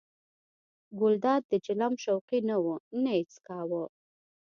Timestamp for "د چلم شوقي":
1.51-2.39